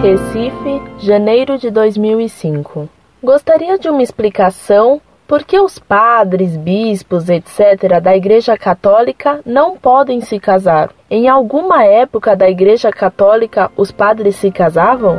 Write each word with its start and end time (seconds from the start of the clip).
Recife, 0.00 0.80
janeiro 1.00 1.58
de 1.58 1.72
2005. 1.72 2.88
Gostaria 3.20 3.76
de 3.76 3.88
uma 3.88 4.00
explicação 4.00 5.00
por 5.26 5.42
que 5.42 5.58
os 5.58 5.80
padres, 5.80 6.56
bispos, 6.56 7.28
etc., 7.28 8.00
da 8.00 8.16
Igreja 8.16 8.56
Católica 8.56 9.40
não 9.44 9.76
podem 9.76 10.20
se 10.20 10.38
casar? 10.38 10.90
Em 11.10 11.28
alguma 11.28 11.84
época 11.84 12.36
da 12.36 12.48
Igreja 12.48 12.92
Católica, 12.92 13.72
os 13.76 13.90
padres 13.90 14.36
se 14.36 14.52
casavam? 14.52 15.18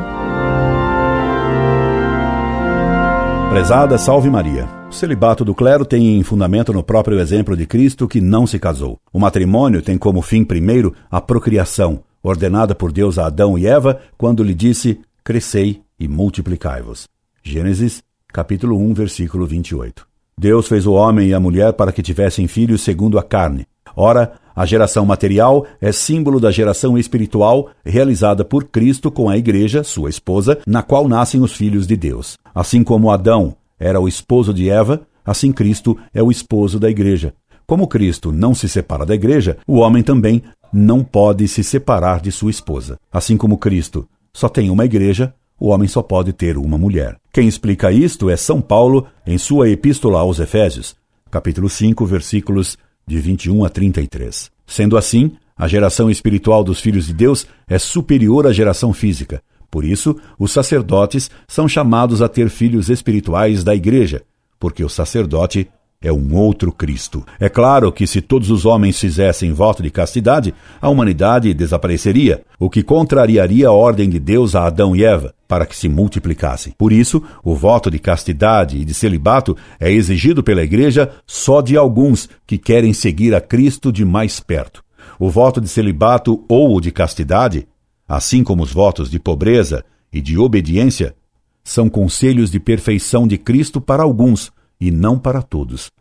Prezada 3.49 3.97
Salve 3.97 4.29
Maria. 4.29 4.65
O 4.89 4.93
celibato 4.93 5.43
do 5.43 5.53
clero 5.53 5.83
tem 5.83 6.23
fundamento 6.23 6.71
no 6.71 6.81
próprio 6.81 7.19
exemplo 7.19 7.57
de 7.57 7.65
Cristo 7.65 8.07
que 8.07 8.21
não 8.21 8.47
se 8.47 8.57
casou. 8.57 8.97
O 9.11 9.19
matrimônio 9.19 9.81
tem 9.81 9.97
como 9.97 10.21
fim 10.21 10.45
primeiro 10.45 10.95
a 11.11 11.19
procriação, 11.19 11.99
ordenada 12.23 12.75
por 12.75 12.91
Deus 12.91 13.17
a 13.17 13.27
Adão 13.27 13.57
e 13.57 13.65
Eva 13.65 13.99
quando 14.17 14.43
lhe 14.43 14.53
disse: 14.53 14.99
Crescei 15.23 15.81
e 15.99 16.07
multiplicai-vos. 16.07 17.07
Gênesis 17.43 18.03
capítulo 18.31 18.77
1, 18.77 18.93
versículo 18.93 19.45
28. 19.45 20.07
Deus 20.37 20.67
fez 20.67 20.85
o 20.85 20.93
homem 20.93 21.29
e 21.29 21.33
a 21.33 21.39
mulher 21.39 21.73
para 21.73 21.91
que 21.91 22.01
tivessem 22.01 22.47
filhos 22.47 22.81
segundo 22.81 23.19
a 23.19 23.23
carne. 23.23 23.65
Ora, 23.95 24.33
a 24.55 24.65
geração 24.65 25.05
material 25.05 25.65
é 25.81 25.91
símbolo 25.91 26.39
da 26.39 26.51
geração 26.51 26.97
espiritual 26.97 27.69
realizada 27.83 28.45
por 28.45 28.65
Cristo 28.65 29.09
com 29.09 29.29
a 29.29 29.37
Igreja, 29.37 29.83
sua 29.83 30.09
esposa, 30.09 30.59
na 30.65 30.83
qual 30.83 31.07
nascem 31.07 31.41
os 31.41 31.53
filhos 31.53 31.87
de 31.87 31.97
Deus. 31.97 32.37
Assim 32.53 32.83
como 32.83 33.11
Adão 33.11 33.55
era 33.79 33.99
o 33.99 34.07
esposo 34.07 34.53
de 34.53 34.69
Eva, 34.69 35.01
assim 35.25 35.51
Cristo 35.51 35.97
é 36.13 36.21
o 36.21 36.31
esposo 36.31 36.79
da 36.79 36.89
Igreja. 36.89 37.33
Como 37.65 37.87
Cristo 37.87 38.31
não 38.31 38.55
se 38.55 38.67
separa 38.67 39.05
da 39.05 39.15
Igreja, 39.15 39.57
o 39.67 39.77
homem 39.77 40.01
também 40.01 40.41
não 40.71 41.03
pode 41.03 41.47
se 41.47 41.63
separar 41.63 42.21
de 42.21 42.31
sua 42.31 42.51
esposa. 42.51 42.99
Assim 43.11 43.37
como 43.37 43.57
Cristo 43.57 44.07
só 44.33 44.47
tem 44.47 44.69
uma 44.69 44.85
Igreja, 44.85 45.33
o 45.59 45.67
homem 45.67 45.87
só 45.87 46.01
pode 46.01 46.31
ter 46.31 46.57
uma 46.57 46.77
mulher. 46.77 47.17
Quem 47.33 47.47
explica 47.47 47.91
isto 47.91 48.29
é 48.29 48.37
São 48.37 48.61
Paulo 48.61 49.07
em 49.25 49.37
sua 49.37 49.69
Epístola 49.69 50.19
aos 50.19 50.39
Efésios, 50.39 50.95
capítulo 51.29 51.69
5, 51.69 52.05
versículos 52.05 52.77
de 53.05 53.19
21 53.19 53.65
a 53.65 53.69
33. 53.69 54.49
Sendo 54.65 54.97
assim, 54.97 55.31
a 55.57 55.67
geração 55.67 56.09
espiritual 56.09 56.63
dos 56.63 56.79
filhos 56.79 57.07
de 57.07 57.13
Deus 57.13 57.45
é 57.67 57.77
superior 57.77 58.47
à 58.47 58.53
geração 58.53 58.93
física. 58.93 59.41
Por 59.69 59.83
isso, 59.83 60.15
os 60.37 60.51
sacerdotes 60.51 61.29
são 61.47 61.67
chamados 61.67 62.21
a 62.21 62.29
ter 62.29 62.49
filhos 62.49 62.89
espirituais 62.89 63.63
da 63.63 63.75
igreja, 63.75 64.23
porque 64.59 64.83
o 64.83 64.89
sacerdote 64.89 65.69
é 66.01 66.13
um 66.13 66.33
outro 66.33 66.71
Cristo. 66.71 67.25
É 67.39 67.49
claro 67.49 67.91
que 67.91 68.07
se 68.07 68.21
todos 68.21 68.49
os 68.49 68.65
homens 68.65 68.97
fizessem 68.97 69.51
voto 69.51 69.83
de 69.83 69.89
castidade, 69.89 70.53
a 70.81 70.87
humanidade 70.87 71.53
desapareceria, 71.53 72.41
o 72.57 72.69
que 72.69 72.81
contrariaria 72.81 73.67
a 73.67 73.73
ordem 73.73 74.09
de 74.09 74.17
Deus 74.17 74.55
a 74.55 74.65
Adão 74.65 74.95
e 74.95 75.03
Eva, 75.03 75.33
para 75.45 75.65
que 75.65 75.75
se 75.75 75.89
multiplicassem. 75.89 76.73
Por 76.77 76.93
isso, 76.93 77.21
o 77.43 77.53
voto 77.53 77.91
de 77.91 77.99
castidade 77.99 78.77
e 78.77 78.85
de 78.85 78.93
celibato 78.93 79.57
é 79.77 79.91
exigido 79.91 80.41
pela 80.41 80.63
Igreja 80.63 81.11
só 81.27 81.59
de 81.59 81.75
alguns 81.75 82.29
que 82.47 82.57
querem 82.57 82.93
seguir 82.93 83.35
a 83.35 83.41
Cristo 83.41 83.91
de 83.91 84.05
mais 84.05 84.39
perto. 84.39 84.81
O 85.19 85.29
voto 85.29 85.59
de 85.59 85.67
celibato 85.67 86.45
ou 86.47 86.77
o 86.77 86.79
de 86.79 86.91
castidade, 86.91 87.67
assim 88.07 88.41
como 88.41 88.63
os 88.63 88.71
votos 88.71 89.11
de 89.11 89.19
pobreza 89.19 89.83
e 90.13 90.21
de 90.21 90.37
obediência, 90.37 91.13
são 91.61 91.89
conselhos 91.89 92.49
de 92.49 92.59
perfeição 92.59 93.27
de 93.27 93.37
Cristo 93.37 93.81
para 93.81 94.01
alguns 94.01 94.49
e 94.79 94.91
não 94.91 95.17
para 95.17 95.41
todos. 95.41 95.91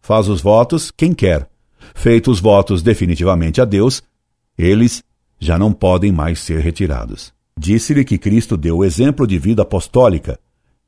Faz 0.00 0.28
os 0.28 0.40
votos 0.40 0.90
quem 0.90 1.12
quer. 1.12 1.48
Feitos 1.94 2.34
os 2.34 2.40
votos 2.40 2.82
definitivamente 2.82 3.60
a 3.60 3.64
Deus, 3.64 4.02
eles 4.56 5.02
já 5.38 5.58
não 5.58 5.72
podem 5.72 6.12
mais 6.12 6.38
ser 6.38 6.60
retirados. 6.60 7.32
Disse-lhe 7.58 8.04
que 8.04 8.18
Cristo 8.18 8.56
deu 8.56 8.84
exemplo 8.84 9.26
de 9.26 9.38
vida 9.38 9.62
apostólica 9.62 10.38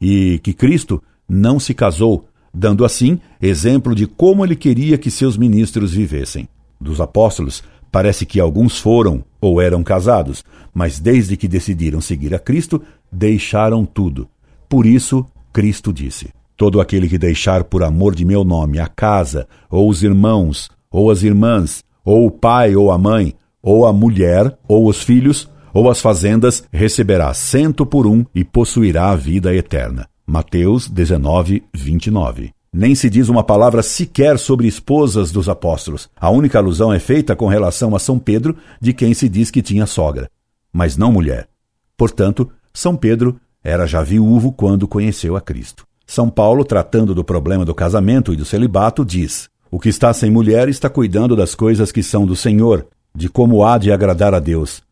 e 0.01 0.39
que 0.43 0.53
Cristo 0.53 1.03
não 1.29 1.59
se 1.59 1.75
casou, 1.75 2.29
dando 2.53 2.85
assim 2.85 3.21
exemplo 3.41 3.95
de 3.95 4.07
como 4.07 4.45
ele 4.45 4.57
queria 4.57 4.97
que 4.97 5.11
seus 5.11 5.37
ministros 5.37 5.93
vivessem. 5.93 6.49
Dos 6.81 7.01
apóstolos, 7.01 7.63
parece 7.91 8.25
que 8.25 8.41
alguns 8.41 8.79
foram 8.79 9.25
ou 9.41 9.61
eram 9.61 9.83
casados, 9.83 10.45
mas 10.73 10.99
desde 10.99 11.37
que 11.37 11.49
decidiram 11.49 12.01
seguir 12.01 12.35
a 12.35 12.39
Cristo, 12.39 12.83
deixaram 13.11 13.85
tudo. 13.85 14.29
Por 14.69 14.87
isso, 14.87 15.27
Cristo 15.53 15.93
disse: 15.93 16.31
Todo 16.57 16.81
aquele 16.81 17.09
que 17.09 17.19
deixar 17.19 17.65
por 17.65 17.83
amor 17.83 18.15
de 18.15 18.25
meu 18.25 18.45
nome 18.45 18.79
a 18.79 18.87
casa, 18.87 19.49
ou 19.69 19.89
os 19.89 20.03
irmãos, 20.03 20.71
ou 20.91 21.11
as 21.11 21.23
irmãs, 21.23 21.83
ou 22.05 22.27
o 22.27 22.31
pai 22.31 22.77
ou 22.77 22.93
a 22.93 22.99
mãe, 22.99 23.35
ou 23.61 23.87
a 23.87 23.93
mulher, 23.93 24.57
ou 24.69 24.87
os 24.87 25.03
filhos, 25.03 25.51
ou 25.73 25.91
as 25.91 26.01
fazendas, 26.01 26.63
receberá 26.73 27.35
cento 27.35 27.85
por 27.85 28.07
um 28.07 28.25
e 28.33 28.45
possuirá 28.45 29.11
a 29.11 29.17
vida 29.17 29.55
eterna. 29.55 30.07
Mateus 30.25 30.89
19, 30.89 31.65
29. 31.75 32.53
Nem 32.73 32.95
se 32.95 33.11
diz 33.11 33.29
uma 33.29 33.43
palavra 33.43 33.83
sequer 33.83 34.39
sobre 34.39 34.67
esposas 34.67 35.33
dos 35.33 35.49
apóstolos. 35.49 36.09
A 36.17 36.31
única 36.31 36.59
alusão 36.59 36.93
é 36.93 36.99
feita 36.99 37.35
com 37.35 37.47
relação 37.47 37.95
a 37.95 37.99
São 37.99 38.19
Pedro, 38.19 38.57
de 38.81 38.93
quem 38.93 39.13
se 39.15 39.29
diz 39.29 39.51
que 39.51 39.63
tinha 39.63 39.87
sogra, 39.87 40.31
mas 40.73 40.97
não 40.97 41.13
mulher. 41.13 41.49
Portanto, 41.97 42.51
São 42.73 42.97
Pedro 42.97 43.41
era 43.63 43.87
já 43.87 44.03
viúvo 44.03 44.53
quando 44.53 44.89
conheceu 44.89 45.37
a 45.37 45.41
Cristo. 45.41 45.87
São 46.07 46.29
Paulo, 46.29 46.65
tratando 46.65 47.15
do 47.15 47.25
problema 47.25 47.65
do 47.65 47.75
casamento 47.75 48.33
e 48.33 48.37
do 48.37 48.45
celibato, 48.45 49.05
diz: 49.05 49.49
O 49.71 49.79
que 49.79 49.89
está 49.89 50.13
sem 50.13 50.31
mulher 50.31 50.69
está 50.69 50.89
cuidando 50.89 51.35
das 51.35 51.55
coisas 51.55 51.91
que 51.91 52.03
são 52.03 52.27
do 52.27 52.37
Senhor, 52.37 52.87
de 53.15 53.29
como 53.29 53.65
há 53.65 53.79
de 53.79 53.91
agradar 53.91 54.35
a 54.35 54.41
Deus. 54.41 54.83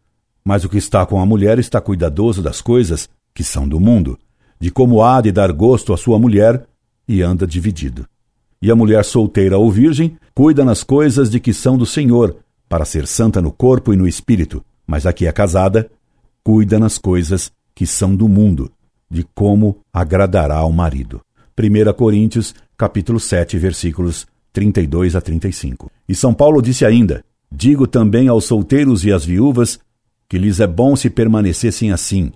Mas 0.45 0.65
o 0.65 0.69
que 0.69 0.79
está 0.79 1.05
com 1.07 1.21
a 1.21 1.27
mulher 1.27 1.59
está 1.59 1.81
cuidadoso 1.81 2.43
das 2.43 2.61
coisas 2.61 3.09
que 3.35 3.45
são 3.45 3.69
do 3.69 3.79
mundo, 3.79 4.19
de 4.59 4.71
como 4.71 5.03
há 5.03 5.21
de 5.21 5.31
dar 5.31 5.53
gosto 5.53 5.93
à 5.93 5.97
sua 5.97 6.19
mulher, 6.19 6.67
e 7.07 7.23
anda 7.23 7.47
dividido. 7.47 8.07
E 8.61 8.71
a 8.71 8.77
mulher 8.77 9.05
solteira 9.05 9.59
ou 9.59 9.71
virgem 9.71 10.17
cuida 10.35 10.65
nas 10.65 10.83
coisas 10.83 11.31
de 11.31 11.41
que 11.41 11.53
são 11.53 11.77
do 11.77 11.85
Senhor, 11.85 12.37
para 12.69 12.85
ser 12.85 13.07
santa 13.07 13.43
no 13.43 13.53
corpo 13.53 13.93
e 13.93 13.97
no 13.97 14.07
espírito, 14.07 14.65
mas 14.87 15.05
a 15.05 15.13
que 15.13 15.27
é 15.27 15.33
casada 15.33 15.91
cuida 16.45 16.79
nas 16.79 16.99
coisas 16.99 17.53
que 17.75 17.87
são 17.87 18.15
do 18.15 18.29
mundo, 18.29 18.71
de 19.13 19.25
como 19.35 19.77
agradará 19.93 20.57
ao 20.57 20.73
marido. 20.73 21.21
1 21.59 21.93
Coríntios, 21.93 22.55
capítulo 22.79 23.21
7, 23.21 23.59
versículos 23.59 24.27
32 24.55 25.15
a 25.15 25.21
35. 25.21 25.91
E 26.09 26.15
São 26.15 26.33
Paulo 26.33 26.63
disse 26.63 26.87
ainda: 26.87 27.23
Digo 27.51 27.87
também 27.87 28.29
aos 28.29 28.47
solteiros 28.47 29.05
e 29.05 29.13
às 29.13 29.25
viúvas 29.25 29.79
que 30.27 30.39
lhes 30.39 30.61
é 30.61 30.67
bom 30.67 30.97
se 30.97 31.11
permanecessem 31.11 31.93
assim, 31.93 32.33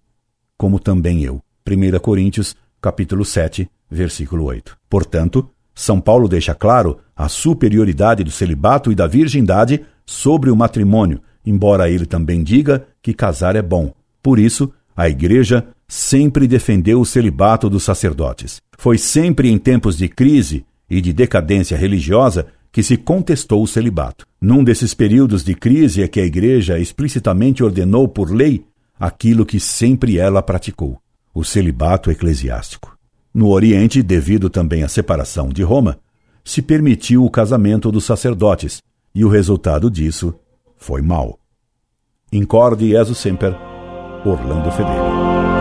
como 0.58 0.78
também 0.78 1.24
eu. 1.24 1.40
1 1.66 1.98
Coríntios, 1.98 2.54
capítulo 2.80 3.24
7, 3.24 3.70
versículo 3.90 4.44
8. 4.44 4.76
Portanto, 4.88 5.48
São 5.74 5.98
Paulo 5.98 6.28
deixa 6.28 6.54
claro 6.54 6.98
a 7.16 7.26
superioridade 7.28 8.22
do 8.22 8.30
celibato 8.30 8.92
e 8.92 8.94
da 8.94 9.06
virgindade 9.06 9.82
sobre 10.04 10.50
o 10.50 10.56
matrimônio, 10.56 11.22
embora 11.44 11.90
ele 11.90 12.04
também 12.04 12.44
diga 12.44 12.86
que 13.00 13.14
casar 13.14 13.56
é 13.56 13.62
bom. 13.62 13.94
Por 14.22 14.38
isso, 14.38 14.70
a 14.96 15.08
Igreja 15.08 15.68
sempre 15.86 16.48
defendeu 16.48 17.00
o 17.00 17.06
celibato 17.06 17.68
dos 17.68 17.84
sacerdotes. 17.84 18.62
Foi 18.78 18.96
sempre 18.96 19.50
em 19.50 19.58
tempos 19.58 19.96
de 19.96 20.08
crise 20.08 20.64
e 20.88 21.00
de 21.00 21.12
decadência 21.12 21.76
religiosa 21.76 22.46
que 22.72 22.82
se 22.82 22.96
contestou 22.96 23.62
o 23.62 23.66
celibato. 23.66 24.26
Num 24.40 24.64
desses 24.64 24.94
períodos 24.94 25.44
de 25.44 25.54
crise 25.54 26.02
é 26.02 26.08
que 26.08 26.20
a 26.20 26.24
Igreja 26.24 26.78
explicitamente 26.78 27.62
ordenou 27.62 28.08
por 28.08 28.30
lei 28.30 28.64
aquilo 28.98 29.46
que 29.46 29.60
sempre 29.60 30.18
ela 30.18 30.42
praticou: 30.42 30.98
o 31.34 31.44
celibato 31.44 32.10
eclesiástico. 32.10 32.96
No 33.32 33.48
Oriente, 33.48 34.02
devido 34.02 34.48
também 34.48 34.82
à 34.82 34.88
separação 34.88 35.50
de 35.50 35.62
Roma, 35.62 35.98
se 36.42 36.62
permitiu 36.62 37.24
o 37.24 37.30
casamento 37.30 37.92
dos 37.92 38.04
sacerdotes, 38.04 38.82
e 39.14 39.24
o 39.24 39.28
resultado 39.28 39.90
disso 39.90 40.34
foi 40.76 41.02
mau. 41.02 41.38
Incorde 42.32 42.88
Jesus 42.90 43.18
Semper 43.18 43.65
Orlando 44.26 44.70
Fedeli. 44.72 45.55